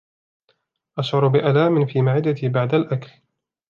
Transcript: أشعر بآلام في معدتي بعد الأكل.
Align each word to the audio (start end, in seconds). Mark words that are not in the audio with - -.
أشعر 0.97 1.27
بآلام 1.27 1.85
في 1.85 2.01
معدتي 2.01 2.49
بعد 2.49 2.73
الأكل. 2.73 3.11